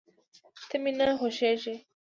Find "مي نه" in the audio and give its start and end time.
0.81-1.05